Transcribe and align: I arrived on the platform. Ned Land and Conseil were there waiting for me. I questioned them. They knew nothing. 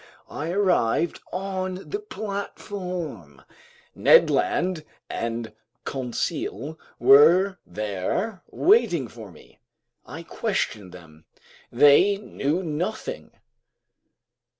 I 0.31 0.49
arrived 0.49 1.19
on 1.31 1.91
the 1.91 1.99
platform. 1.99 3.43
Ned 3.93 4.31
Land 4.31 4.83
and 5.11 5.53
Conseil 5.85 6.79
were 6.97 7.59
there 7.67 8.41
waiting 8.49 9.07
for 9.07 9.29
me. 9.31 9.59
I 10.03 10.23
questioned 10.23 10.91
them. 10.91 11.25
They 11.71 12.17
knew 12.17 12.63
nothing. 12.63 13.29